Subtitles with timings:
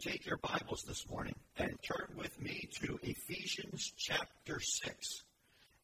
[0.00, 5.24] take your Bibles this morning and turn with me to Ephesians chapter 6.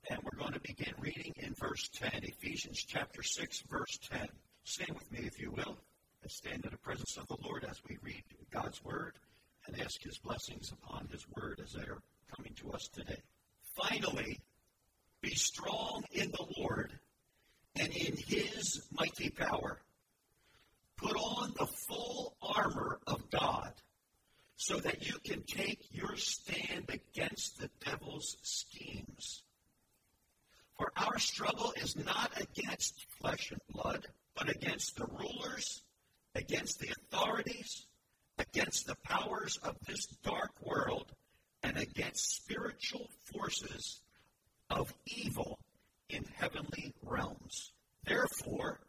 [0.08, 2.20] And we're going to begin reading in verse 10.
[2.22, 4.28] Ephesians chapter 6, verse 10.
[4.62, 5.76] Stand with me, if you will,
[6.22, 8.22] and stand in the presence of the Lord as we read
[8.52, 9.14] God's word
[9.66, 12.02] and ask his blessings upon his word as they are
[12.36, 13.18] coming to us today.
[13.74, 14.38] Finally,
[15.22, 16.92] be strong in the Lord
[17.74, 19.80] and in his mighty power.
[20.98, 23.72] Put on the full armor of God
[24.66, 29.42] so that you can take your stand against the devil's schemes.
[30.78, 35.82] For our struggle is not against flesh and blood, but against the rulers,
[36.34, 37.84] against the authorities,
[38.38, 41.12] against the powers of this dark world,
[41.62, 44.00] and against spiritual forces
[44.70, 45.58] of evil
[46.08, 47.72] in heavenly realms.
[48.06, 48.80] Therefore,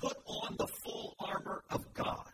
[0.00, 2.33] put on the full armor of God,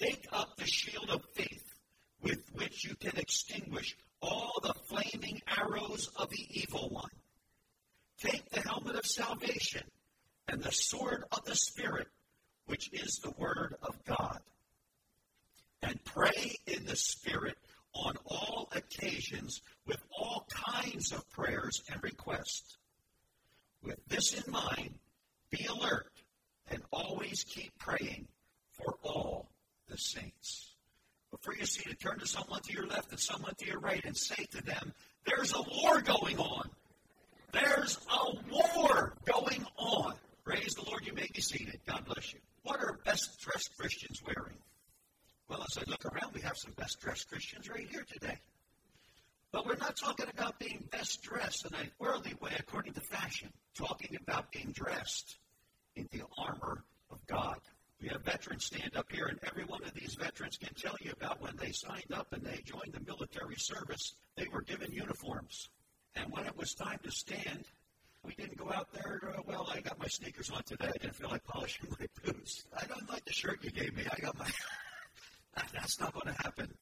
[0.00, 1.74] take up the shield of faith
[2.22, 7.10] with which you can extinguish all the flaming arrows of the evil one.
[8.18, 9.82] Take the helmet of salvation
[10.48, 12.08] and the sword of the Spirit,
[12.66, 14.40] which is the word of God.
[15.82, 17.58] And pray in the Spirit
[17.92, 22.78] on all occasions with all kinds of prayers and requests.
[23.82, 24.94] With this in mind,
[25.50, 26.10] be alert
[26.70, 28.26] and always keep praying
[28.72, 29.53] for all.
[31.58, 34.16] You see to turn to someone to your left and someone to your right and
[34.16, 34.92] say to them,
[35.26, 36.70] There's a war going on.
[37.52, 40.14] There's a war going on.
[40.44, 41.80] Praise the Lord, you may be seated.
[41.86, 42.40] God bless you.
[42.64, 44.56] What are best dressed Christians wearing?
[45.48, 48.38] Well, as I look around, we have some best dressed Christians right here today.
[49.52, 53.50] But we're not talking about being best dressed in a worldly way according to fashion,
[53.74, 55.36] talking about being dressed
[55.94, 57.58] in the armor of God.
[58.04, 61.12] We have veterans stand up here, and every one of these veterans can tell you
[61.12, 65.70] about when they signed up and they joined the military service, they were given uniforms.
[66.14, 67.64] And when it was time to stand,
[68.22, 70.88] we didn't go out there, uh, well, I got my sneakers on today.
[70.88, 72.66] I didn't feel like polishing my boots.
[72.78, 74.04] I don't like the shirt you gave me.
[74.12, 74.50] I got my.
[75.72, 76.74] That's not going to happen.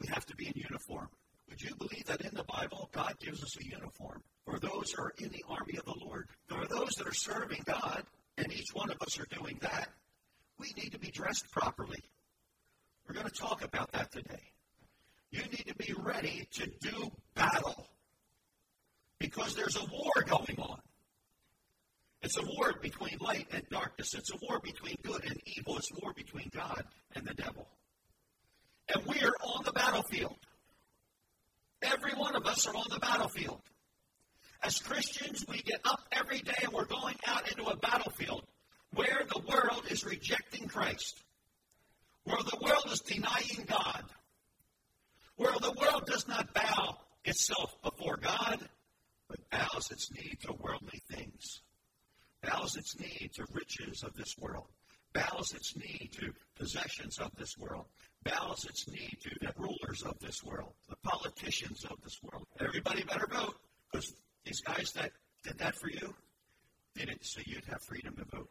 [0.00, 1.10] We have to be in uniform.
[1.50, 5.02] Would you believe that in the Bible, God gives us a uniform for those who
[5.02, 6.30] are in the army of the Lord?
[6.48, 8.04] For those that are serving God,
[8.38, 9.88] and each one of us are doing that.
[10.58, 12.02] We need to be dressed properly.
[13.06, 14.42] We're going to talk about that today.
[15.30, 17.88] You need to be ready to do battle
[19.18, 20.78] because there's a war going on.
[22.22, 24.14] It's a war between light and darkness.
[24.14, 25.76] It's a war between good and evil.
[25.76, 26.84] It's a war between God
[27.14, 27.68] and the devil.
[28.94, 30.36] And we are on the battlefield.
[31.82, 33.60] Every one of us are on the battlefield.
[34.64, 38.44] As Christians, we get up every day and we're going out into a battlefield
[38.94, 41.22] where the world is rejecting Christ,
[42.24, 44.04] where the world is denying God,
[45.36, 48.66] where the world does not bow itself before God,
[49.28, 51.60] but bows its knee to worldly things
[52.44, 54.66] bows its knee to riches of this world,
[55.12, 57.86] bows its knee to possessions of this world,
[58.24, 62.46] bows its knee to the rulers of this world, the politicians of this world.
[62.60, 63.56] Everybody better vote
[63.92, 64.12] because
[64.44, 65.10] these guys that
[65.42, 66.14] did that for you
[66.94, 68.50] did it so you'd have freedom to vote.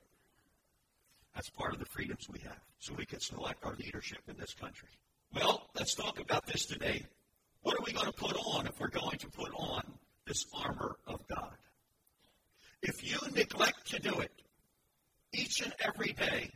[1.33, 4.53] That's part of the freedoms we have, so we can select our leadership in this
[4.53, 4.89] country.
[5.33, 7.05] Well, let's talk about this today.
[7.61, 9.81] What are we going to put on if we're going to put on
[10.27, 11.55] this armor of God?
[12.81, 14.31] If you neglect to do it
[15.31, 16.51] each and every day,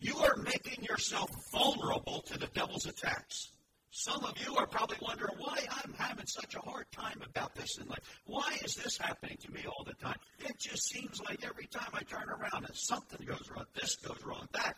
[0.00, 3.52] you are making yourself vulnerable to the devil's attacks.
[3.96, 7.78] Some of you are probably wondering why I'm having such a hard time about this
[7.78, 8.00] in life.
[8.26, 10.16] Why is this happening to me all the time?
[10.40, 14.18] It just seems like every time I turn around and something goes wrong, this goes
[14.26, 14.76] wrong, that.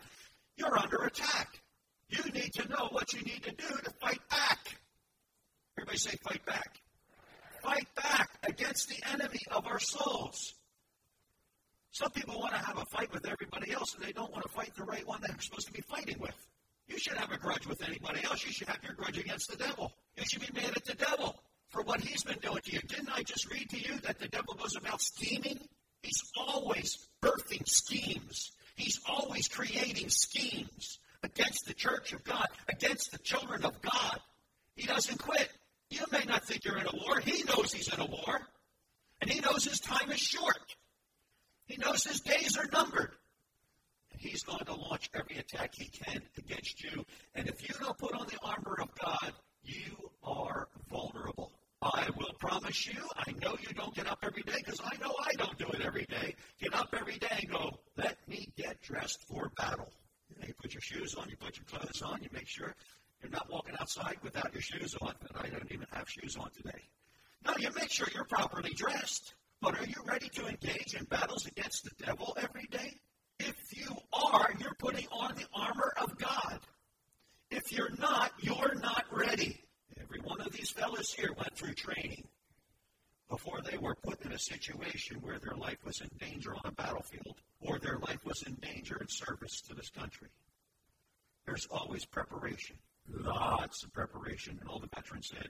[0.55, 1.59] You're under attack.
[2.09, 4.77] You need to know what you need to do to fight back.
[5.79, 6.79] Everybody say fight back.
[7.63, 10.53] Fight back against the enemy of our souls.
[11.89, 14.49] Some people want to have a fight with everybody else, and they don't want to
[14.49, 16.35] fight the right one that they're supposed to be fighting with.
[16.87, 18.45] You should have a grudge with anybody else.
[18.45, 19.91] You should have your grudge against the devil.
[20.15, 21.35] You should be mad at the devil
[21.69, 22.79] for what he's been doing to you.
[22.79, 25.59] Didn't I just read to you that the devil goes about scheming?
[26.01, 28.51] He's always birthing schemes.
[28.75, 34.19] He's always creating schemes against the church of God, against the children of God,
[34.77, 35.49] he doesn't quit.
[35.89, 37.19] You may not think you're in a war.
[37.19, 38.39] He knows he's in a war.
[39.19, 40.75] And he knows his time is short.
[41.65, 43.11] He knows his days are numbered.
[44.17, 47.05] He's going to launch every attack he can against you.
[47.35, 49.33] And if you don't put on the armor of God,
[49.63, 51.51] you are vulnerable.
[51.81, 55.13] I will promise you, I know you don't get up every day because I know
[55.23, 56.35] I don't do it every day.
[56.59, 59.91] Get up every day and go, let me get dressed for battle.
[60.45, 62.73] You, put your shoes on, you put your clothes on, you make sure
[63.21, 65.13] you're not walking outside without your shoes on.
[65.21, 66.81] And I don't even have shoes on today.
[67.45, 69.33] No, you make sure you're properly dressed.
[69.61, 72.99] But are you ready to engage in battles against the devil every day?
[73.39, 76.59] If you are, you're putting on the armor of God.
[77.51, 79.61] If you're not, you're not ready.
[80.01, 82.27] Every one of these fellows here went through training
[83.29, 86.71] before they were put in a situation where their life was in danger on a
[86.71, 90.29] battlefield or their life was in danger in service to this country.
[91.45, 92.77] There's always preparation,
[93.09, 94.57] lots of preparation.
[94.59, 95.49] And all the veterans said,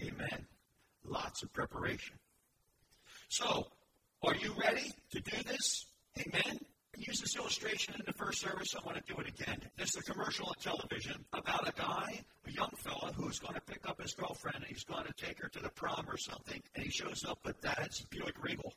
[0.00, 0.46] Amen.
[1.04, 2.16] Lots of preparation.
[3.28, 3.68] So,
[4.22, 5.86] are you ready to do this?
[6.18, 6.58] Amen.
[6.98, 8.74] Used this illustration in the first service.
[8.74, 9.60] I want to do it again.
[9.76, 13.86] There's a commercial on television about a guy, a young fella, who's going to pick
[13.86, 16.60] up his girlfriend and he's going to take her to the prom or something.
[16.74, 18.72] And he shows up with Dad's Buick Regal.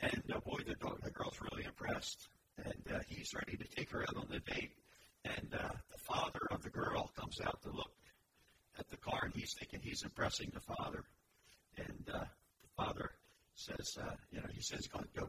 [0.00, 2.28] And uh, boy, the, the girl's really impressed.
[2.64, 4.72] And uh, he's ready to take her out on the date.
[5.24, 7.92] And uh, the father of the girl comes out to look
[8.78, 11.02] at the car, and he's thinking he's impressing the father.
[11.76, 13.10] And uh, the father
[13.54, 15.28] says, uh, you know, he says, go, go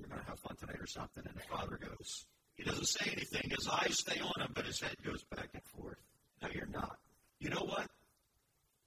[0.00, 1.24] we're going to have fun tonight or something.
[1.26, 2.26] And the father goes,
[2.56, 3.50] he doesn't say anything.
[3.50, 5.98] His eyes stay on him, but his head goes back and forth.
[6.42, 6.96] No, you're not.
[7.38, 7.86] You know what?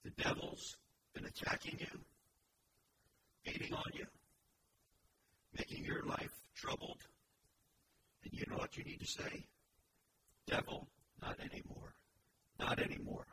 [0.03, 0.77] The devil's
[1.13, 1.99] been attacking you,
[3.43, 4.05] beating on you,
[5.57, 7.01] making your life troubled.
[8.23, 9.45] And you know what you need to say?
[10.47, 10.87] Devil,
[11.21, 11.93] not anymore.
[12.59, 13.27] Not anymore.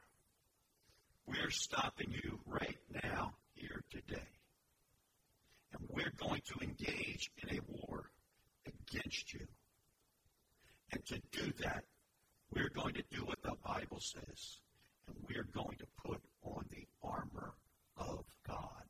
[1.27, 4.36] We're stopping you right now, here today.
[5.79, 8.11] And we're going to engage in a war
[8.67, 9.47] against you.
[10.93, 11.85] And to do that,
[12.53, 14.61] we're going to do what the Bible says.
[15.09, 17.55] And we're going to put on the armor
[17.97, 18.85] of God.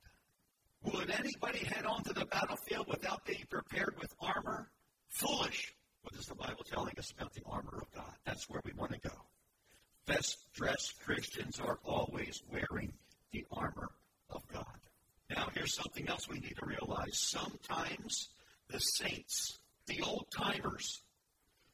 [0.84, 4.70] Would anybody head onto the battlefield without being prepared with armor?
[5.08, 5.74] Foolish.
[6.02, 8.14] What is the Bible telling us about the armor of God?
[8.24, 9.14] That's where we want to go.
[10.06, 12.92] Best dressed Christians are always wearing
[13.32, 13.90] the armor
[14.30, 14.85] of God.
[15.30, 17.18] Now, here's something else we need to realize.
[17.18, 18.28] Sometimes
[18.70, 21.02] the saints, the old timers,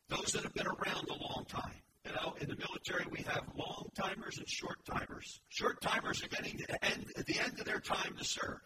[0.09, 3.45] those that have been around a long time, you know, in the military we have
[3.57, 5.41] long timers and short timers.
[5.49, 8.59] Short timers are getting to the end, at the end of their time to serve.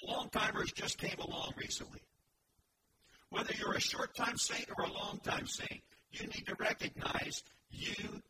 [0.00, 2.00] The long timers just came along recently.
[3.30, 5.82] Whether you're a short time saint or a long time saint,
[6.12, 8.22] you need to recognize you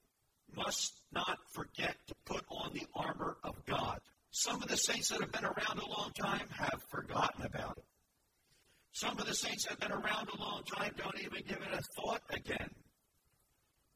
[0.56, 4.00] must not forget to put on the armor of God.
[4.30, 7.84] Some of the saints that have been around a long time have forgotten about it.
[8.92, 11.72] Some of the saints that have been around a long time don't even give it
[11.72, 12.70] a thought again.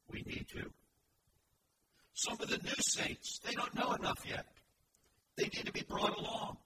[0.08, 0.70] We need to.
[2.14, 4.46] Some of the new saints, they don't know enough yet.
[5.36, 6.58] They need to be brought along.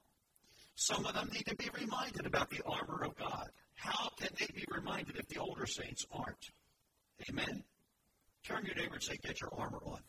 [0.74, 3.48] Some of them need to be reminded about the armor of God.
[3.74, 6.50] How can they be reminded if the older saints aren't?
[7.30, 7.64] Amen.
[8.44, 10.00] Turn your neighbor and say, Get your armor on.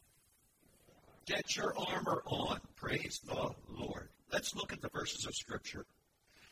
[1.28, 2.60] Get your armor on.
[2.76, 4.10] Praise the Lord.
[4.32, 5.86] Let's look at the verses of Scripture.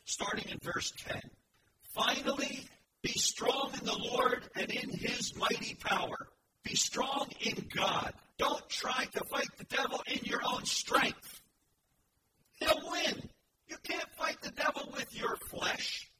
[0.04, 1.20] Starting in verse 10.
[1.94, 2.68] Finally,
[3.02, 6.28] be strong in the Lord and in his mighty power.
[6.62, 8.12] Be strong in God.
[8.38, 11.40] Don't try to fight the devil in your own strength.
[12.60, 13.28] He'll win.
[13.68, 16.10] You can't fight the devil with your flesh.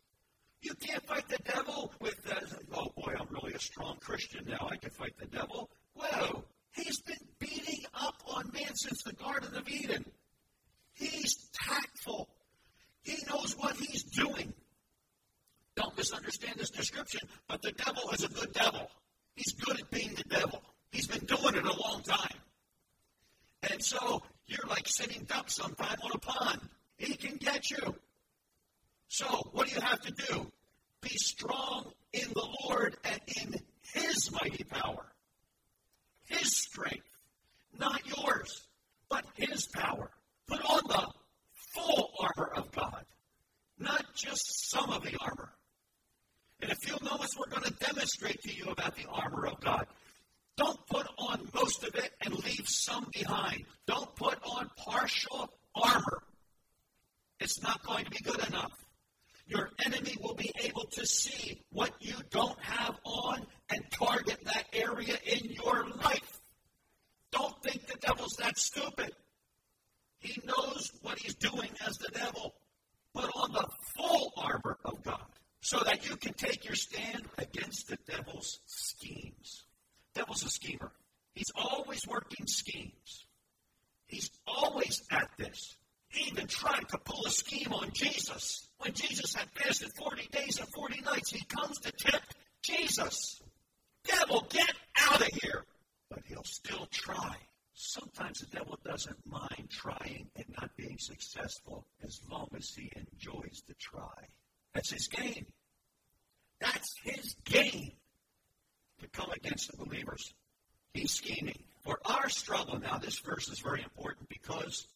[0.63, 2.41] You can't fight the devil with, uh,
[2.75, 4.69] oh boy, I'm really a strong Christian now.
[4.71, 5.71] I can fight the devil.
[5.95, 10.05] Whoa, he's been beating up on man since the Garden of Eden.
[10.95, 12.29] He's tactful.
[13.03, 14.53] He knows what he's doing.
[15.77, 18.91] Don't misunderstand this description, but the devil is a good devil.
[19.35, 20.63] He's good at being the devil.
[20.91, 22.39] He's been doing it a long time.
[23.71, 26.61] And so you're like sitting duck sometime on a pond.
[26.97, 27.95] He can get you.
[29.09, 30.51] So what do you have to do?
[31.03, 33.55] Be strong in the Lord and in
[33.93, 35.05] his mighty power.
[36.25, 37.07] His strength,
[37.79, 38.67] not yours,
[39.09, 40.11] but his power.
[40.49, 41.07] Put on the
[41.53, 43.05] full armor of God,
[43.79, 45.53] not just some of the armor.
[46.61, 49.87] In a few moments, we're going to demonstrate to you about the armor of God.
[50.57, 53.65] Don't put on most of it and leave some behind.
[53.87, 56.23] Don't put on partial armor.
[57.57, 58.73] It's not going to be good enough.
[59.47, 64.67] Your enemy will be able to see what you don't have on and target that
[64.75, 66.41] area in your life.
[67.33, 69.11] Don't think the devil's that stupid.
[70.19, 72.53] He knows what he's doing as the devil.
[73.15, 75.25] Put on the full armor of God
[75.63, 79.65] so that you can take your stand against the devil's schemes.
[80.15, 80.93] Devil's a schemer.
[81.33, 83.25] He's always working schemes.
[84.09, 85.75] He's always at this.
[86.09, 88.69] He even tried to pull a scheme on Jesus.
[88.79, 93.41] When Jesus had fasted 40 days and 40 nights, he comes to tempt Jesus.
[94.05, 95.65] Devil, get out of here!
[96.11, 97.37] But he'll still try.
[97.75, 103.63] Sometimes the devil doesn't mind trying and not being successful as long as he enjoys
[103.67, 104.29] the try.
[104.75, 105.47] That's his game.
[106.61, 107.93] That's his game
[109.01, 110.33] to come against the believers.
[110.95, 111.65] He's scheming.
[111.85, 114.87] For our struggle, now this verse is very important because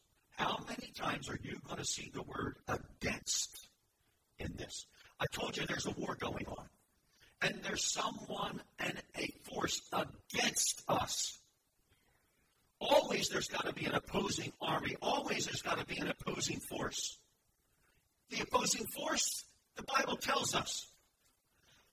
[0.41, 3.69] how many times are you going to see the word against
[4.39, 4.87] in this?
[5.21, 6.65] I told you there's a war going on.
[7.43, 11.39] And there's someone and a force against us.
[12.81, 14.97] Always there's got to be an opposing army.
[15.03, 17.19] Always there's got to be an opposing force.
[18.31, 19.45] The opposing force,
[19.77, 20.87] the Bible tells us,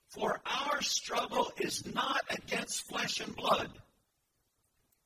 [0.08, 3.70] for our struggle is not against flesh and blood.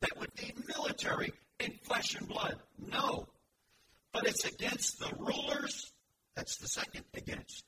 [0.02, 2.60] That would be military in flesh and blood.
[2.78, 3.28] No.
[4.14, 5.92] But it's against the rulers.
[6.36, 7.66] That's the second against.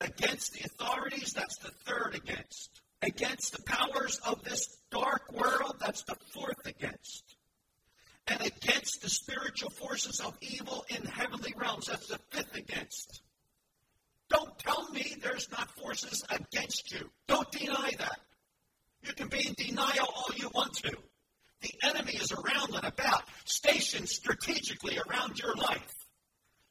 [0.00, 1.32] Against the authorities.
[1.32, 2.80] That's the third against.
[3.02, 5.76] Against the powers of this dark world.
[5.80, 7.36] That's the fourth against.
[8.26, 11.86] And against the spiritual forces of evil in heavenly realms.
[11.86, 13.22] That's the fifth against.
[14.28, 17.10] Don't tell me there's not forces against you.
[17.26, 18.20] Don't deny that.
[19.02, 20.96] You can be in denial all you want to.
[21.60, 25.92] The enemy is around and about, stationed strategically around your life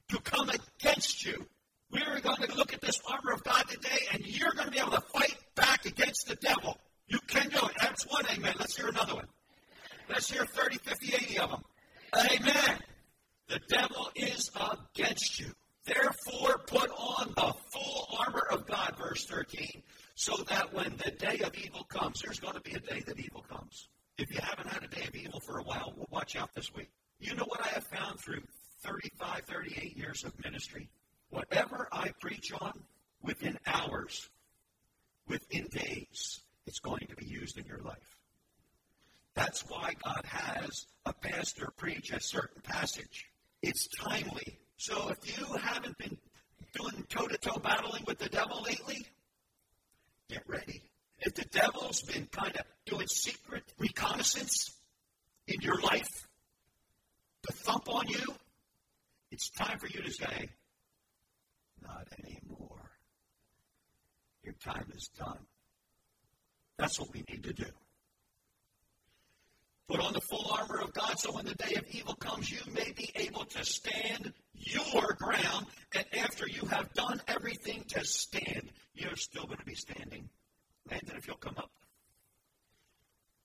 [0.09, 1.45] to come against you.
[1.91, 4.79] We're going to look at this armor of God today, and you're going to be
[4.79, 6.77] able to fight back against the devil.
[7.07, 7.71] You can do it.
[7.79, 8.55] That's one amen.
[8.59, 9.27] Let's hear another one.
[10.09, 11.63] Let's hear 30, 50, 80 of them.
[12.15, 12.79] Amen.
[13.47, 15.51] The devil is against you.
[15.85, 19.83] Therefore, put on the full armor of God, verse 13,
[20.15, 23.17] so that when the day of evil comes, there's going to be a day that
[23.17, 23.87] evil comes.
[24.17, 26.73] If you haven't had a day of evil for a while, well, watch out this
[26.73, 26.89] week.
[27.19, 28.41] You know what I have found through
[28.83, 30.89] 35, 38 years of ministry?
[31.29, 32.73] Whatever I preach on,
[33.21, 34.29] within hours,
[35.27, 38.17] within days, it's going to be used in your life.
[39.35, 43.29] That's why God has a pastor preach a certain passage.
[43.61, 44.57] It's timely.
[44.77, 46.17] So if you haven't been
[46.73, 49.05] doing toe to toe battling with the devil lately,
[50.29, 50.81] get ready.
[51.19, 54.71] If the devil's been kind of doing secret reconnaissance
[55.47, 56.27] in your life
[57.47, 58.23] to thump on you,
[59.31, 60.49] it's time for you to say,
[61.81, 62.91] Not anymore.
[64.43, 65.39] Your time is done.
[66.77, 67.65] That's what we need to do.
[69.89, 72.59] Put on the full armor of God so when the day of evil comes, you
[72.73, 75.65] may be able to stand your ground.
[75.95, 80.29] And after you have done everything to stand, you're still going to be standing.
[80.89, 81.71] Landon, if you'll come up.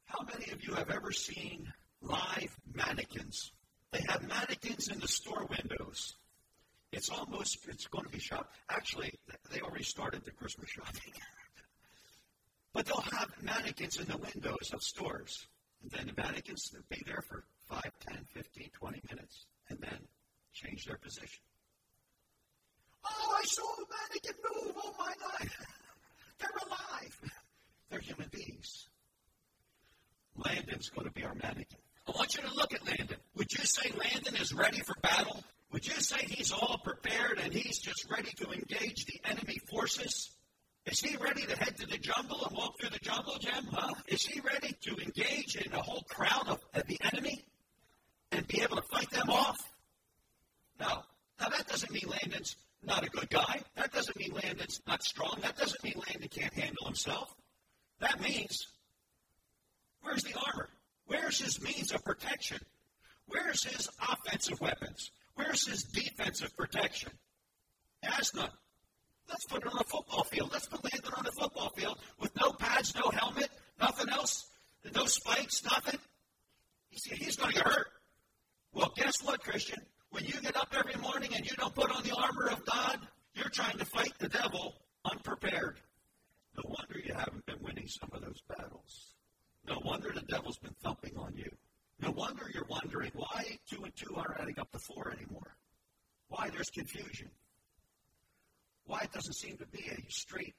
[0.04, 3.52] How many of you have ever seen live mannequins?
[3.92, 6.14] They have mannequins in the store windows.
[6.92, 8.52] It's almost, it's going to be shop.
[8.68, 9.14] Actually,
[9.50, 11.12] they already started the Christmas shopping.
[12.74, 15.46] but they'll have mannequins in the windows of stores.
[15.82, 19.98] And then the mannequins will be there for 5, 10, 15, 20 minutes and then
[20.52, 21.40] change their position.
[23.04, 24.74] Oh, I saw the mannequin move.
[24.84, 25.50] Oh, my God.
[26.42, 27.20] They're alive.
[27.90, 28.88] They're human beings.
[30.36, 31.78] Landon's going to be our mannequin.
[32.08, 33.16] I want you to look at Landon.
[33.36, 35.44] Would you say Landon is ready for battle?
[35.72, 40.30] Would you say he's all prepared and he's just ready to engage the enemy forces?
[40.84, 43.66] Is he ready to head to the jungle and walk through the jungle, Jim?
[43.70, 43.94] Huh?
[44.08, 47.44] Is he ready to engage in a whole crowd of, of the enemy
[48.32, 49.60] and be able to fight them off?
[50.80, 51.04] No.
[51.40, 53.60] Now, that doesn't mean Landon's not a good guy.
[53.76, 55.38] That doesn't mean Landon's not strong.
[55.42, 57.34] That doesn't mean Landon can't handle himself.
[58.00, 58.66] That means,
[60.02, 60.68] where's the armor?
[61.06, 62.58] Where's his means of protection?
[63.26, 65.10] Where's his offensive weapons?
[65.34, 67.10] Where's his defensive protection?
[68.02, 68.50] Has none.
[69.28, 70.50] Let's put it on a football field.
[70.52, 73.48] Let's put Landon on a football field with no pads, no helmet,
[73.80, 74.46] nothing else,
[74.94, 76.00] no spikes, nothing.
[76.90, 77.86] He's, he's going to get hurt.
[78.72, 79.78] Well, guess what, Christian?
[80.12, 83.00] When you get up every morning and you don't put on the armor of God,
[83.34, 84.74] you're trying to fight the devil
[85.10, 85.80] unprepared.
[86.56, 89.14] No wonder you haven't been winning some of those battles.
[89.66, 91.50] No wonder the devil's been thumping on you.
[92.00, 95.56] No wonder you're wondering why two and two aren't adding up to four anymore.
[96.28, 97.30] Why there's confusion.
[98.84, 100.54] why it doesn't seem to be a straight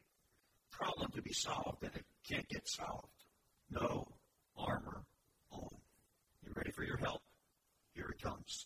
[0.72, 3.08] problem to be solved and it can't get solved.
[3.70, 4.08] No
[4.58, 5.04] armor
[5.52, 5.70] on.
[6.44, 7.22] You ready for your help?
[7.94, 8.66] Here it comes.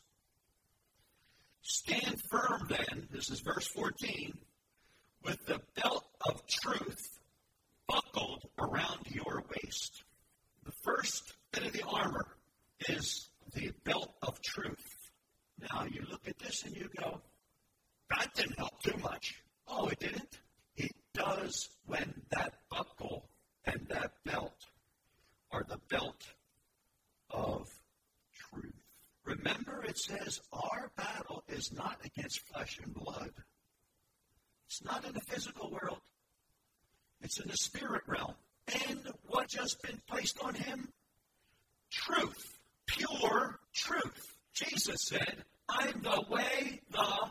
[1.70, 4.38] Stand firm then, this is verse 14,
[5.26, 7.20] with the belt of truth
[7.90, 10.02] buckled around your waist.
[10.64, 12.26] The first bit of the armor
[12.88, 15.12] is the belt of truth.
[15.74, 17.20] Now you look at this and you go,
[18.12, 19.44] that didn't help too much.
[19.68, 20.40] Oh, it didn't?
[20.78, 23.28] It does when that buckle
[23.66, 24.66] and that belt
[25.52, 26.24] are the belt
[27.30, 27.68] of
[28.34, 28.87] truth.
[29.28, 33.32] Remember, it says our battle is not against flesh and blood.
[34.68, 36.00] It's not in the physical world.
[37.22, 38.36] It's in the spirit realm.
[38.88, 40.88] And what just been placed on him?
[41.92, 42.58] Truth.
[42.86, 44.38] Pure truth.
[44.54, 47.30] Jesus said, I'm the way, the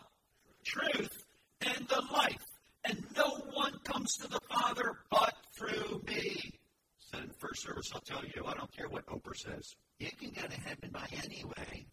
[0.66, 1.24] truth,
[1.62, 2.44] and the life.
[2.84, 6.52] And no one comes to the Father but through me.
[6.98, 9.74] Said in first service, I'll tell you, I don't care what Oprah says.
[9.98, 11.86] You can get to heaven by any way.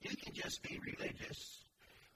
[0.00, 1.64] You can just be religious.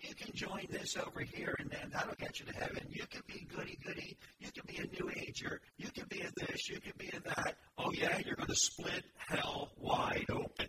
[0.01, 2.87] You can join this over here, and then that'll get you to heaven.
[2.91, 4.17] You can be goody goody.
[4.39, 5.61] You can be a new ager.
[5.77, 6.69] You can be a this.
[6.69, 7.57] You can be a that.
[7.77, 10.69] Oh, yeah, you're going to split hell wide open.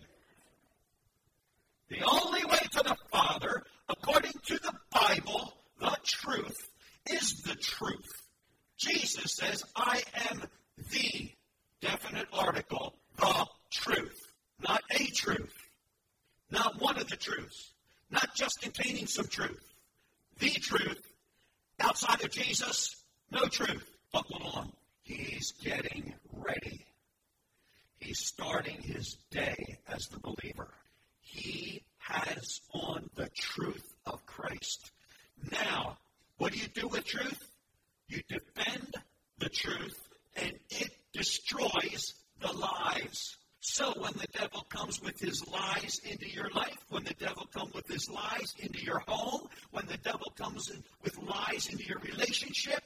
[1.90, 6.58] The only way to the Father, according to the Bible, the truth,
[7.12, 8.28] is the truth.
[8.78, 10.44] Jesus says, I am
[10.92, 11.32] the
[11.82, 14.20] definite article, the truth.
[14.62, 15.54] Not a truth.
[16.52, 17.72] Not one of the truths.
[18.12, 19.64] Not just containing some truth.
[20.40, 21.02] The truth.
[21.80, 22.96] Outside of Jesus,
[23.32, 23.90] no truth.
[24.12, 24.72] Buckle on.
[25.04, 26.86] He's getting ready.
[28.22, 30.68] Starting his day as the believer.
[31.22, 34.92] He has on the truth of Christ.
[35.50, 35.98] Now,
[36.38, 37.50] what do you do with truth?
[38.10, 38.94] You defend
[39.38, 39.98] the truth,
[40.36, 43.38] and it destroys the lies.
[43.62, 47.74] So when the devil comes with his lies into your life, when the devil comes
[47.74, 50.70] with his lies into your home, when the devil comes
[51.04, 52.84] with lies into your relationship,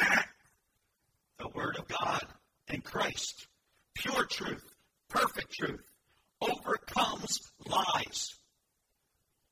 [1.38, 2.24] the Word of God
[2.68, 3.46] and Christ,
[3.98, 4.64] pure truth,
[5.08, 5.82] perfect truth,
[6.40, 8.34] overcomes lies.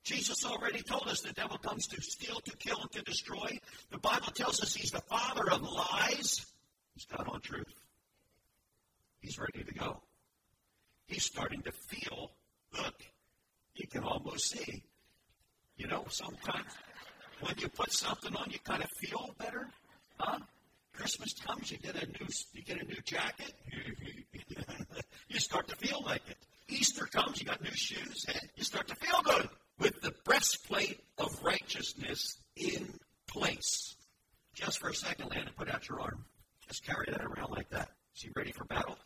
[0.04, 3.58] Jesus already told us the devil comes to steal, to kill, and to destroy.
[3.90, 6.44] The Bible tells us he's the father of lies.
[6.92, 7.72] He's got on truth.
[9.20, 10.02] He's ready to go.
[11.06, 12.32] He's starting to feel,
[12.76, 12.94] look,
[13.76, 14.82] you can almost see.
[15.76, 16.70] You know, sometimes
[17.40, 19.68] when you put something on, you kind of feel better.
[20.18, 20.38] Huh?
[20.94, 23.52] Christmas comes, you get a new you get a new jacket,
[25.44, 26.36] start to feel like it.
[26.68, 31.00] Easter comes, you got new shoes, and you start to feel good with the breastplate
[31.18, 33.96] of righteousness in place.
[34.54, 36.24] Just for a second, Landon, put out your arm.
[36.66, 37.90] Just carry that around like that.
[38.16, 38.96] Is he ready for battle?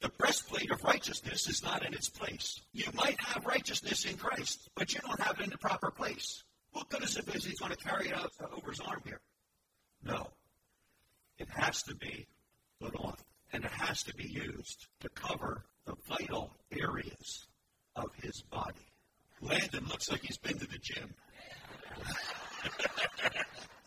[0.00, 2.60] The breastplate of righteousness is not in its place.
[2.72, 6.42] You might have righteousness in Christ, but you don't have it in the proper place.
[6.72, 9.20] What good is it if he's going to carry it out over his arm here?
[10.02, 10.28] No.
[11.38, 12.26] It has to be
[12.80, 13.16] put on,
[13.52, 17.46] and it has to be used to cover the vital areas
[17.96, 18.86] of his body.
[19.40, 21.14] Landon looks like he's been to the gym.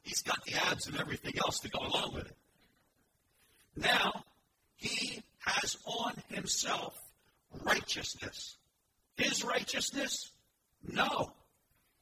[0.03, 2.35] he's got the abs and everything else to go along with it.
[3.75, 4.23] Now,
[4.75, 6.95] he has on himself
[7.63, 8.57] righteousness.
[9.15, 10.31] His righteousness?
[10.83, 11.33] No.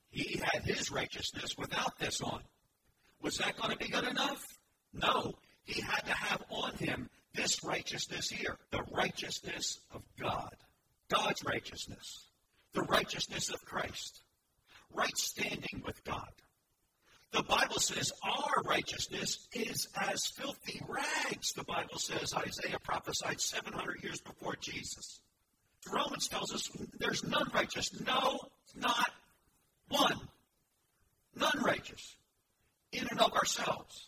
[0.09, 2.41] He had his righteousness without this on.
[3.21, 4.43] Was that going to be good enough?
[4.93, 5.35] No.
[5.63, 10.55] He had to have on him this righteousness here the righteousness of God.
[11.09, 12.27] God's righteousness
[12.73, 14.21] the righteousness of Christ,
[14.93, 16.29] right standing with God.
[17.31, 22.33] The Bible says our righteousness is as filthy rags, the Bible says.
[22.33, 25.21] Isaiah prophesied 700 years before Jesus.
[25.91, 27.89] Romans tells us there's none righteous.
[28.05, 28.39] No,
[28.75, 29.11] not
[29.87, 30.19] one.
[31.35, 32.15] None righteous
[32.91, 34.07] in and of ourselves.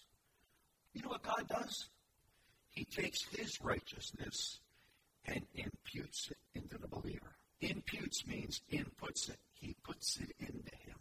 [0.93, 1.87] You know what God does?
[2.73, 4.59] He takes his righteousness
[5.25, 7.37] and imputes it into the believer.
[7.61, 9.37] Imputes means inputs it.
[9.53, 10.97] He puts it into him.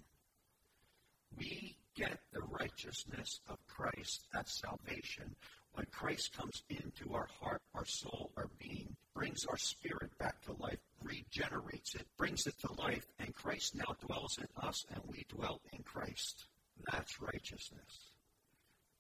[1.37, 5.35] We get the righteousness of Christ at salvation
[5.73, 10.53] when Christ comes into our heart, our soul, our being, brings our spirit back to
[10.61, 15.25] life, regenerates it, brings it to life, and Christ now dwells in us and we
[15.31, 16.45] dwell in Christ.
[16.91, 18.12] That's righteousness.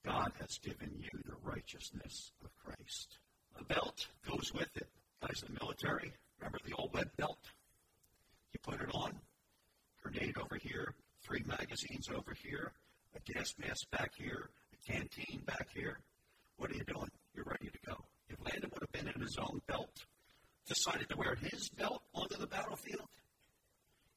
[0.04, 3.18] God has given you the righteousness of Christ.
[3.58, 4.88] A belt goes with it.
[5.20, 6.12] Guys in the military,
[6.42, 7.38] Remember the old web belt?
[8.52, 9.12] You put it on,
[10.02, 12.72] grenade over here, three magazines over here,
[13.14, 16.00] a gas mask back here, a canteen back here.
[16.56, 17.10] What are you doing?
[17.32, 17.96] You're ready to go.
[18.28, 20.04] If Landon would have been in his own belt,
[20.66, 23.08] decided to wear his belt onto the battlefield,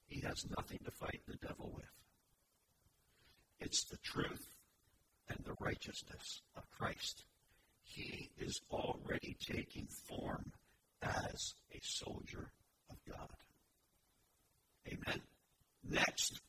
[0.07, 1.85] he has nothing to fight the devil with.
[3.59, 4.54] It's the truth
[5.65, 7.23] righteousness of Christ.
[7.84, 10.51] He is already taking form
[11.01, 12.51] as a soldier
[12.89, 13.30] of God.
[14.88, 15.21] Amen.
[15.89, 16.39] Next,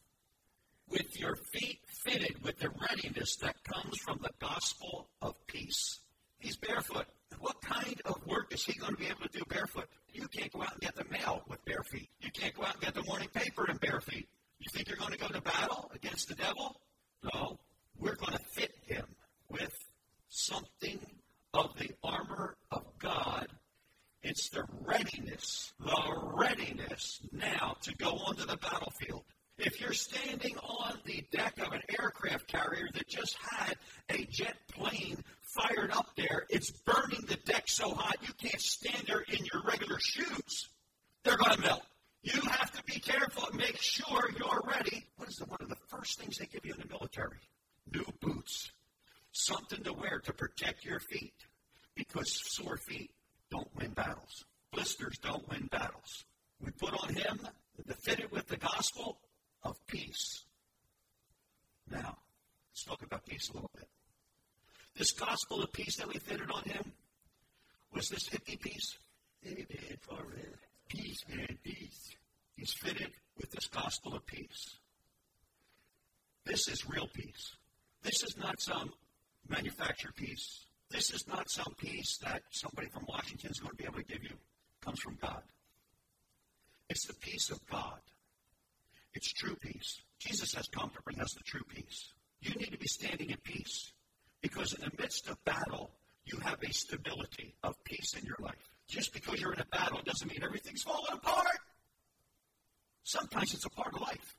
[0.88, 6.00] with your feet fitted with the readiness that comes from the gospel of peace.
[6.38, 7.06] He's barefoot.
[7.38, 9.88] What kind of work is he going to be able to do barefoot?
[10.12, 12.08] You can't go out and get the mail with bare feet.
[12.20, 14.28] You can't go out and get the morning paper in bare feet.
[14.58, 16.80] You think you're going to go to battle against the devil?
[17.34, 17.58] No.
[17.98, 19.06] We're going to fit him
[19.48, 19.74] with
[20.28, 20.98] something
[21.54, 23.48] of the armor of God.
[24.22, 29.22] It's the readiness, the readiness now to go onto the battlefield.
[29.58, 33.76] If you're standing on the deck of an aircraft carrier that just had
[34.10, 39.04] a jet plane fired up there, it's burning the deck so hot you can't stand
[39.06, 40.68] there in your regular shoes.
[41.24, 41.82] They're going to melt.
[42.22, 45.06] You have to be careful and make sure you're ready.
[45.16, 47.38] What is the, one of the first things they give you in the military?
[47.96, 48.72] New boots.
[49.32, 51.46] Something to wear to protect your feet.
[51.94, 53.10] Because sore feet
[53.50, 54.44] don't win battles.
[54.70, 56.24] Blisters don't win battles.
[56.62, 57.40] We put on him,
[57.86, 59.18] the fitted with the gospel
[59.62, 60.44] of peace.
[61.90, 62.18] Now,
[62.70, 63.88] let's talk about peace a little bit.
[64.96, 66.92] This gospel of peace that we fitted on him
[67.94, 68.98] was this hippie peace.
[69.46, 70.54] Amen for it.
[70.88, 72.10] Peace, man, peace.
[72.56, 74.78] He's fitted with this gospel of peace.
[76.44, 77.55] This is real peace.
[78.06, 78.92] This is not some
[79.48, 80.66] manufactured peace.
[80.90, 84.04] This is not some peace that somebody from Washington is going to be able to
[84.04, 84.30] give you.
[84.30, 85.42] It comes from God.
[86.88, 87.98] It's the peace of God.
[89.12, 90.00] It's true peace.
[90.20, 92.12] Jesus has come to bring us the true peace.
[92.40, 93.90] You need to be standing in peace
[94.40, 95.90] because in the midst of battle,
[96.26, 98.70] you have a stability of peace in your life.
[98.86, 101.58] Just because you're in a battle doesn't mean everything's falling apart.
[103.02, 104.36] Sometimes it's a part of life.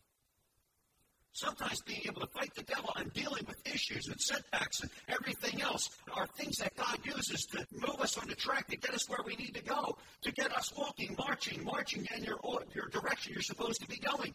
[1.37, 5.61] Sometimes being able to fight the devil and dealing with issues and setbacks and everything
[5.61, 9.07] else are things that God uses to move us on the track to get us
[9.07, 12.39] where we need to go, to get us walking, marching, marching in your,
[12.73, 14.33] your direction you're supposed to be going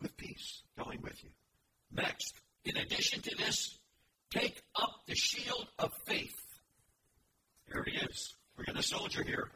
[0.00, 1.30] with peace, going with you.
[1.90, 3.76] Next, in addition to this,
[4.30, 6.38] take up the shield of faith.
[7.66, 8.36] There he is.
[8.56, 9.50] We're going to soldier here.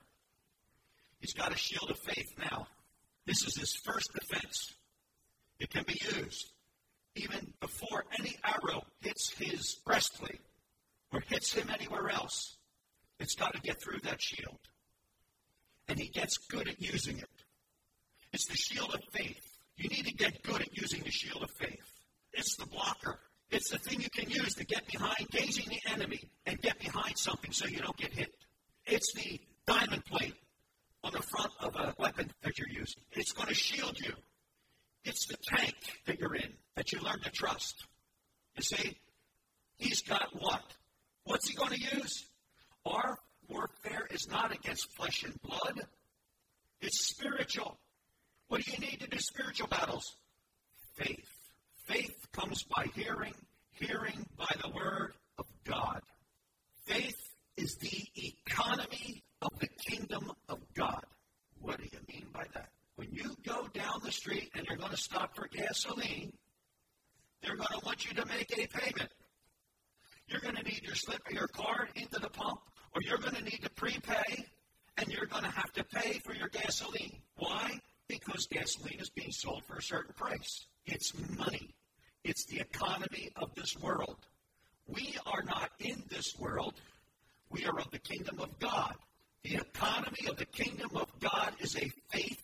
[1.21, 2.67] He's got a shield of faith now.
[3.25, 4.75] This is his first defense.
[5.61, 6.52] It can be used
[7.15, 10.41] even before any arrow hits his breastplate
[11.13, 12.57] or hits him anywhere else.
[13.19, 14.59] It's got to get through that shield.
[15.89, 17.29] And he gets good at using it.
[18.33, 19.41] It's the shield of faith.
[19.77, 21.85] You need to get good at using the shield of faith.
[22.33, 23.19] It's the blocker.
[23.51, 27.19] It's the thing you can use to get behind, gazing the enemy, and get behind
[27.19, 28.33] something so you don't get hit.
[28.87, 30.35] It's the diamond plate
[31.05, 33.03] on the front of a weapon that you're using.
[33.13, 34.15] It's going to shield you.
[35.05, 35.75] It's the tank
[36.07, 37.87] that you're in that you learn to trust.
[38.57, 38.99] You see,
[39.77, 40.63] he's got what?
[41.25, 42.27] What's he going to use?
[42.85, 43.17] Our
[43.49, 45.81] warfare is not against flesh and blood,
[46.81, 47.79] it's spiritual.
[48.49, 50.05] What do you need to do spiritual battles?
[50.97, 51.29] Faith.
[51.87, 53.35] Faith comes by hearing,
[53.71, 56.01] hearing by the word of God.
[56.87, 57.17] Faith
[57.57, 61.05] is the economy of the kingdom of God.
[61.61, 62.69] What do you mean by that?
[63.03, 66.33] When you go down the street and you're going to stop for gasoline,
[67.43, 69.11] they're going to want you to make a payment.
[70.29, 72.61] You're going to need your slip of your card into the pump,
[72.95, 74.45] or you're going to need to prepay,
[74.99, 77.19] and you're going to have to pay for your gasoline.
[77.35, 77.73] Why?
[78.07, 80.69] Because gasoline is being sold for a certain price.
[80.87, 81.71] It's money.
[82.23, 84.19] It's the economy of this world.
[84.87, 86.75] We are not in this world.
[87.51, 88.95] We are of the kingdom of God.
[89.43, 92.41] The economy of the kingdom of God is a faith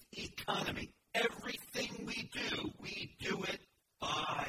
[0.49, 0.91] economy.
[1.15, 3.61] Everything we do, we do it
[4.01, 4.47] by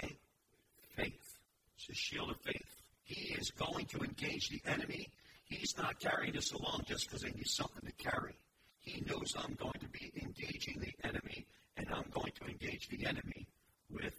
[0.96, 1.38] faith.
[1.76, 2.82] It's a shield of faith.
[3.04, 5.10] He is going to engage the enemy.
[5.46, 8.36] He's not carrying us along just because he needs something to carry.
[8.82, 11.46] He knows I'm going to be engaging the enemy,
[11.78, 13.48] and I'm going to engage the enemy
[13.90, 14.14] with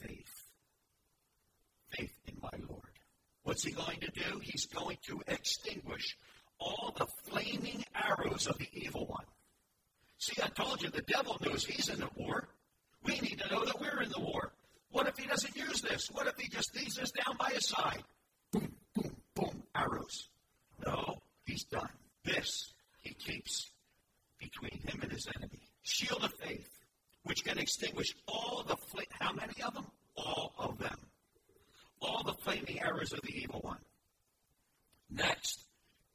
[0.00, 0.46] faith.
[1.90, 2.82] Faith in my Lord.
[3.44, 4.40] What's he going to do?
[4.42, 6.16] He's going to extinguish
[6.60, 9.24] all the flaming arrows of the evil one.
[10.18, 12.48] See, I told you the devil knows he's in the war.
[13.04, 14.52] We need to know that we're in the war.
[14.90, 16.08] What if he doesn't use this?
[16.10, 18.02] What if he just leaves this down by his side?
[18.52, 20.28] Boom, boom, boom, arrows.
[20.84, 21.90] No, he's done.
[22.24, 23.70] This he keeps
[24.38, 25.68] between him and his enemy.
[25.82, 26.68] Shield of faith,
[27.22, 29.86] which can extinguish all the fl- how many of them?
[30.16, 30.98] All of them.
[32.00, 33.78] All the flaming arrows of the evil one.
[35.10, 35.64] Next,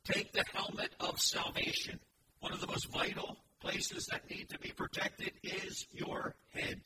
[0.04, 2.00] take the helmet of salvation.
[2.40, 6.82] One of the most vital places that need to be protected is your head.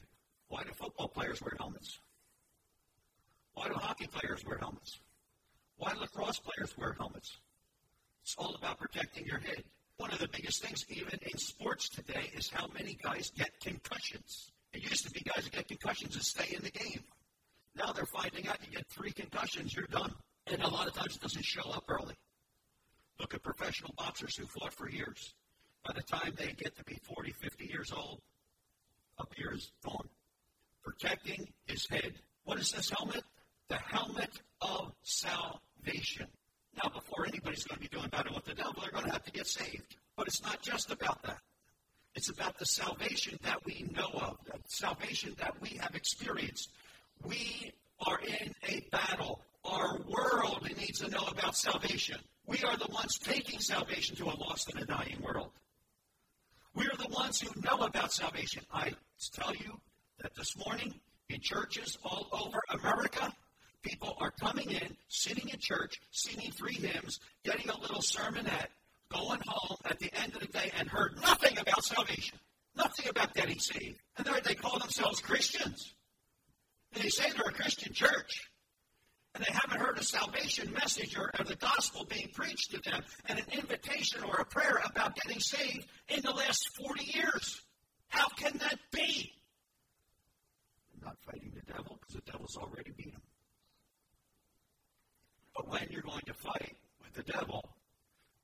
[0.48, 2.00] Why do football players wear helmets?
[3.54, 5.00] Why do hockey players wear helmets?
[5.78, 7.40] Why do lacrosse players wear helmets?
[8.24, 9.64] It's all about protecting your head.
[9.98, 14.52] One of the biggest things, even in sports today, is how many guys get concussions.
[14.74, 17.04] It used to be guys get concussions and stay in the game.
[17.76, 20.14] Now they're finding out you get three concussions, you're done.
[20.46, 22.16] And a lot of times it doesn't show up early.
[23.20, 25.34] Look at professional boxers who fought for years.
[25.88, 28.20] By the time they get to be 40, 50 years old,
[29.54, 30.10] is gone.
[30.84, 32.14] Protecting his head.
[32.44, 33.24] What is this helmet?
[33.70, 34.30] The helmet
[34.62, 36.28] of salvation.
[36.82, 39.24] Now, before anybody's going to be doing battle with the devil, they're going to have
[39.24, 39.96] to get saved.
[40.16, 41.40] But it's not just about that.
[42.16, 46.72] It's about the salvation that we know of, the salvation that we have experienced.
[47.24, 47.72] We
[48.06, 49.42] are in a battle.
[49.66, 52.18] Our world needs to know about salvation.
[52.46, 55.52] We are the ones taking salvation to a lost and a dying world.
[56.78, 58.62] We are the ones who know about salvation.
[58.72, 58.94] I
[59.34, 59.80] tell you
[60.22, 60.94] that this morning
[61.28, 63.34] in churches all over America,
[63.82, 68.68] people are coming in, sitting in church, singing three hymns, getting a little sermonette,
[69.10, 72.38] going home at the end of the day and heard nothing about salvation,
[72.76, 73.98] nothing about getting saved.
[74.16, 75.96] And they call themselves Christians.
[76.94, 78.52] And they say they're a Christian church.
[79.38, 83.04] And they haven't heard a salvation message or, or the gospel being preached to them
[83.30, 87.62] and an invitation or a prayer about getting saved in the last 40 years.
[88.08, 89.32] How can that be?
[91.04, 93.22] not fighting the devil because the devil's already beat him.
[95.56, 97.76] But when you're going to fight with the devil,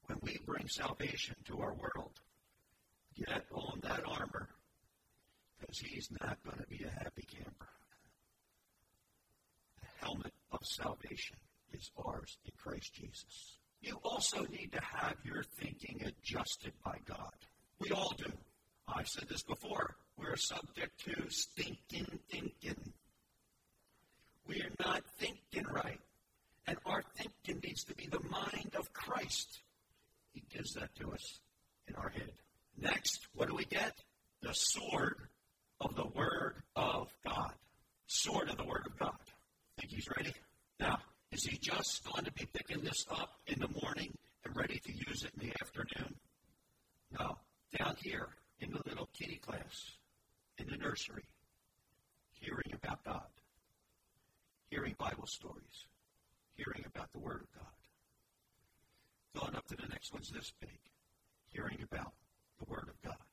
[0.06, 2.19] when we bring salvation to our world,
[3.17, 4.47] get on that armor
[5.60, 7.69] because he's not going to be a happy camper.
[9.82, 10.33] The helmet
[10.63, 11.38] salvation
[11.73, 13.58] is ours in Christ Jesus.
[13.82, 17.34] You also need to have your thinking adjusted by God.
[17.80, 18.32] We all do.
[18.88, 19.95] I've said this before.
[20.17, 22.93] We're subject to stinking thinking.
[24.47, 25.99] We are not thinking right.
[26.67, 29.60] And our thinking needs to be the mind of Christ.
[30.34, 31.39] He gives that to us
[31.88, 32.32] in our head.
[32.80, 33.93] Next, what do we get?
[34.41, 35.17] The sword
[35.82, 37.54] of the Word of God.
[38.08, 39.17] Sword of the Word of God.
[39.78, 40.34] Think he's ready?
[40.84, 41.00] Now,
[41.32, 44.91] is he just going to be picking this up in the morning and ready to
[44.91, 46.15] use it in the afternoon?
[47.17, 47.38] No.
[47.80, 48.28] Down here
[48.60, 49.93] in the little kitty class,
[50.58, 51.24] in the nursery,
[52.34, 53.30] hearing about God,
[54.69, 55.88] hearing Bible stories,
[56.58, 59.41] hearing about the Word of God.
[59.41, 60.80] Going up to the next one's this big,
[61.48, 62.12] hearing about
[62.60, 63.24] the Word of God,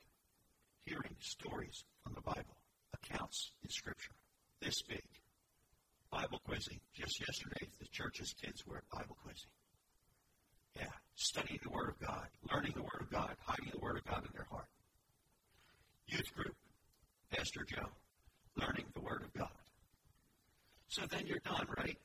[0.85, 2.63] hearing stories from the Bible,
[2.95, 4.15] accounts in Scripture,
[4.63, 5.03] this big.
[6.11, 6.81] Bible quizzing.
[6.95, 9.51] Just yesterday, the church's kids were at Bible quizzing.
[10.77, 14.05] Yeah, studying the Word of God, learning the Word of God, hiding the Word of
[14.05, 14.69] God in their heart.
[16.07, 16.57] Youth group,
[17.31, 17.89] Pastor Joe,
[18.57, 19.49] learning the Word of God.
[20.89, 21.97] So then you're done, right?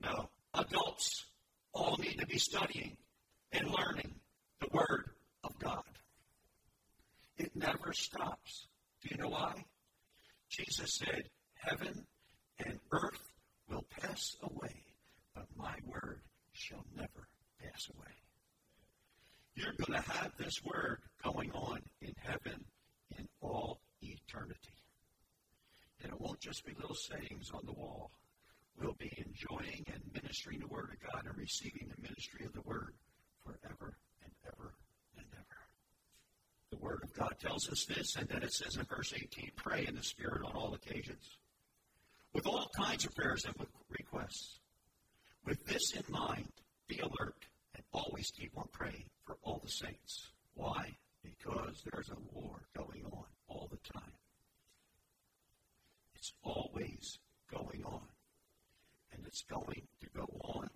[0.00, 0.30] No.
[0.54, 1.26] Adults
[1.72, 2.96] all need to be studying
[3.52, 4.14] and learning
[4.60, 5.10] the Word
[5.44, 5.82] of God.
[7.36, 8.66] It never stops.
[9.02, 9.64] Do you know why?
[10.48, 11.22] Jesus said,
[11.54, 12.06] Heaven
[12.64, 13.29] and earth
[13.70, 14.84] will pass away,
[15.34, 16.20] but my word
[16.52, 17.28] shall never
[17.62, 18.14] pass away.
[19.54, 22.64] You're going to have this word going on in heaven
[23.18, 24.84] in all eternity.
[26.02, 28.10] And it won't just be little sayings on the wall.
[28.80, 32.62] We'll be enjoying and ministering the Word of God and receiving the ministry of the
[32.62, 32.94] Word
[33.44, 34.72] forever and ever
[35.18, 35.60] and ever.
[36.70, 39.84] The Word of God tells us this, and then it says in verse 18 pray
[39.86, 41.36] in the Spirit on all occasions,
[42.32, 43.54] with all kinds of prayers and
[43.88, 44.58] requests.
[45.44, 46.48] With this in mind,
[46.86, 50.30] be alert and always keep on praying for all the saints.
[50.54, 50.90] Why?
[51.22, 54.12] Because there's a war going on all the time.
[56.14, 57.18] It's always
[57.50, 58.06] going on.
[59.12, 60.68] And it's going to go on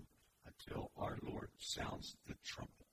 [0.47, 2.85] until our Lord sounds the trumpet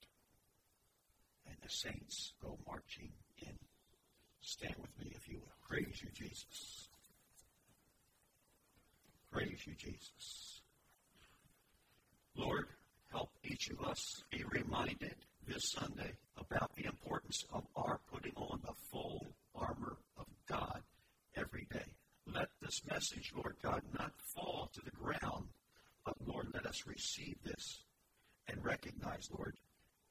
[1.46, 3.58] and the saints go marching in.
[4.40, 5.52] Stand with me, if you will.
[5.68, 6.88] Praise you, Jesus.
[9.32, 10.60] Praise you, Jesus.
[12.36, 12.66] Lord,
[13.10, 15.14] help each of us be reminded
[15.48, 20.82] this Sunday about the importance of our putting on the full armor of God
[21.34, 21.94] every day.
[22.26, 25.46] Let this message, Lord God, not fall to the ground,
[26.04, 27.84] but Lord, let us receive this
[28.48, 29.56] and recognize, Lord,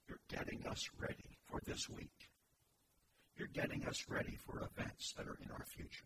[0.09, 2.29] you're getting us ready for this week.
[3.37, 6.05] You're getting us ready for events that are in our future.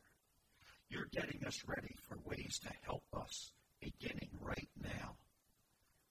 [0.95, 5.17] You're getting us ready for ways to help us beginning right now.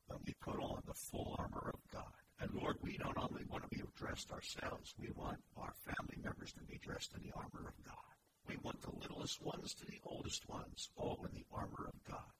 [0.08, 2.12] when we put on the full armor of God.
[2.38, 6.52] And Lord, we don't only want to be dressed ourselves, we want our family members
[6.52, 8.12] to be dressed in the armor of God.
[8.46, 12.34] We want the littlest ones to the oldest ones, all in the armor of God.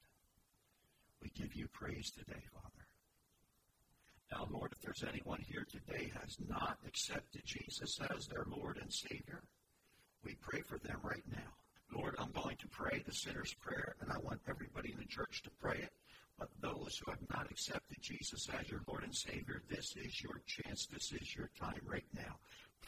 [1.23, 2.85] We give you praise today, Father.
[4.31, 8.93] Now, Lord, if there's anyone here today has not accepted Jesus as their Lord and
[8.93, 9.41] Savior,
[10.23, 11.64] we pray for them right now.
[12.25, 15.51] I'm going to pray the sinner's prayer, and I want everybody in the church to
[15.61, 15.91] pray it.
[16.39, 20.41] But those who have not accepted Jesus as your Lord and Savior, this is your
[20.47, 20.87] chance.
[20.91, 22.35] This is your time right now.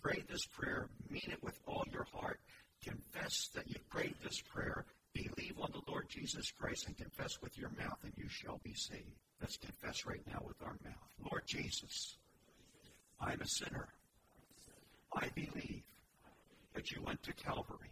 [0.02, 0.90] Pray this prayer.
[1.10, 2.40] Mean it with all your heart.
[2.84, 4.86] Confess that you prayed this prayer.
[5.14, 8.74] Believe on the Lord Jesus Christ and confess with your mouth, and you shall be
[8.74, 9.14] saved.
[9.40, 11.30] Let's confess right now with our mouth.
[11.32, 12.18] Lord Jesus,
[13.22, 13.88] I'm a sinner.
[15.14, 15.84] I believe
[16.74, 17.87] that you went to Calvary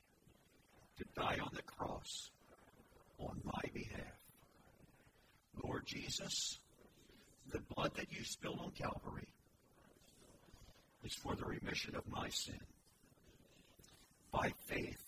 [1.15, 2.29] die on the cross
[3.19, 4.19] on my behalf.
[5.63, 6.59] Lord Jesus,
[7.51, 9.27] the blood that you spilled on Calvary
[11.03, 12.59] is for the remission of my sin.
[14.31, 15.01] By faith,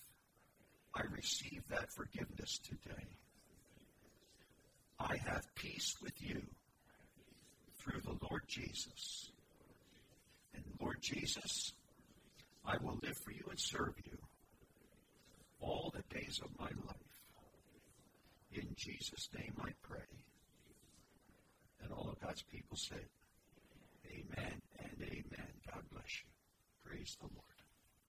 [0.95, 3.07] I receive that forgiveness today.
[4.99, 6.41] I have peace with you
[7.79, 9.31] through the Lord Jesus.
[10.55, 11.73] And Lord Jesus,
[12.65, 14.17] I will live for you and serve you
[15.59, 17.07] all the days of my life.
[18.51, 19.99] In Jesus' name I pray.
[21.81, 23.05] And all of God's people said,
[24.07, 25.51] Amen and amen.
[25.71, 26.29] God bless you.
[26.83, 27.56] Praise the Lord.